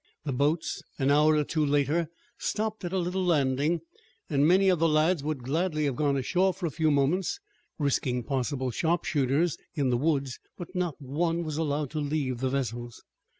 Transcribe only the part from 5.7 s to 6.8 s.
have gone ashore for a